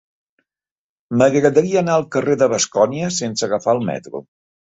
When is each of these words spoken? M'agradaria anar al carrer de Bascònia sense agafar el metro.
M'agradaria 1.21 1.77
anar 1.81 1.97
al 1.97 2.05
carrer 2.15 2.37
de 2.43 2.47
Bascònia 2.55 3.11
sense 3.19 3.47
agafar 3.49 3.77
el 3.79 3.83
metro. 3.91 4.23